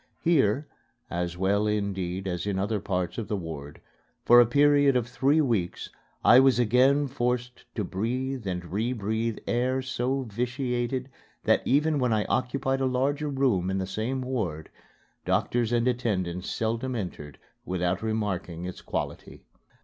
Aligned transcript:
Here 0.23 0.67
(as 1.11 1.37
well, 1.37 1.67
indeed, 1.67 2.27
as 2.27 2.47
in 2.47 2.57
other 2.57 2.79
parts 2.79 3.19
of 3.19 3.27
the 3.27 3.35
ward) 3.37 3.79
for 4.25 4.41
a 4.41 4.47
period 4.47 4.95
of 4.95 5.07
three 5.07 5.41
weeks 5.41 5.91
I 6.25 6.39
was 6.39 6.57
again 6.57 7.07
forced 7.07 7.65
to 7.75 7.83
breathe 7.83 8.47
and 8.47 8.63
rebreathe 8.71 9.37
air 9.45 9.83
so 9.83 10.23
vitiated 10.23 11.07
that 11.43 11.61
even 11.65 11.99
when 11.99 12.13
I 12.13 12.25
occupied 12.25 12.81
a 12.81 12.87
larger 12.87 13.29
room 13.29 13.69
in 13.69 13.77
the 13.77 13.85
same 13.85 14.21
ward, 14.23 14.71
doctors 15.23 15.71
and 15.71 15.87
attendants 15.87 16.49
seldom 16.49 16.95
entered 16.95 17.37
without 17.63 18.01
remarking 18.01 18.65
its 18.65 18.81
quality. 18.81 19.43